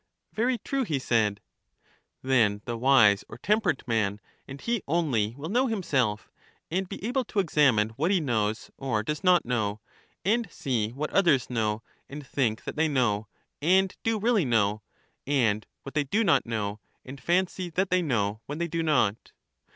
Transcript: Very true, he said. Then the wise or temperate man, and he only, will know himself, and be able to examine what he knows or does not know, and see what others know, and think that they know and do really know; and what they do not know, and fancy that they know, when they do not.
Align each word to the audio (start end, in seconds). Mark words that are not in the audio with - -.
Very 0.33 0.57
true, 0.57 0.81
he 0.83 0.97
said. 0.97 1.41
Then 2.23 2.63
the 2.65 2.75
wise 2.75 3.23
or 3.29 3.37
temperate 3.37 3.87
man, 3.87 4.19
and 4.47 4.59
he 4.59 4.81
only, 4.87 5.35
will 5.37 5.47
know 5.49 5.67
himself, 5.67 6.31
and 6.71 6.89
be 6.89 7.03
able 7.05 7.23
to 7.25 7.37
examine 7.37 7.89
what 7.89 8.09
he 8.09 8.19
knows 8.19 8.71
or 8.77 9.03
does 9.03 9.23
not 9.23 9.45
know, 9.45 9.79
and 10.25 10.49
see 10.51 10.89
what 10.89 11.11
others 11.11 11.51
know, 11.51 11.83
and 12.09 12.25
think 12.25 12.63
that 12.63 12.77
they 12.77 12.87
know 12.87 13.27
and 13.61 13.95
do 14.01 14.17
really 14.19 14.43
know; 14.43 14.81
and 15.27 15.67
what 15.83 15.93
they 15.93 16.05
do 16.05 16.23
not 16.23 16.47
know, 16.47 16.79
and 17.05 17.21
fancy 17.21 17.69
that 17.69 17.91
they 17.91 18.01
know, 18.01 18.41
when 18.47 18.57
they 18.57 18.67
do 18.67 18.81
not. 18.81 19.33